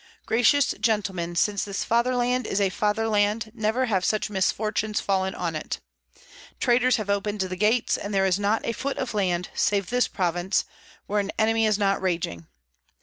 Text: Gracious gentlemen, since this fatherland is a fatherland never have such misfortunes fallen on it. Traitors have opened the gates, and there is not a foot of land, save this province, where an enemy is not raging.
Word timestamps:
Gracious 0.25 0.73
gentlemen, 0.79 1.35
since 1.35 1.63
this 1.63 1.83
fatherland 1.83 2.47
is 2.47 2.59
a 2.59 2.71
fatherland 2.71 3.51
never 3.53 3.85
have 3.85 4.03
such 4.03 4.31
misfortunes 4.31 4.99
fallen 4.99 5.35
on 5.35 5.55
it. 5.55 5.79
Traitors 6.59 6.95
have 6.95 7.07
opened 7.11 7.41
the 7.41 7.55
gates, 7.55 7.97
and 7.97 8.11
there 8.11 8.25
is 8.25 8.39
not 8.39 8.65
a 8.65 8.71
foot 8.73 8.97
of 8.97 9.13
land, 9.13 9.49
save 9.53 9.91
this 9.91 10.07
province, 10.07 10.65
where 11.05 11.19
an 11.19 11.31
enemy 11.37 11.67
is 11.67 11.77
not 11.77 12.01
raging. 12.01 12.47